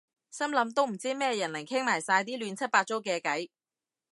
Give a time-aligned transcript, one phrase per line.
[0.31, 3.49] 心諗都唔知咩人嚟傾埋晒啲亂七八糟嘅偈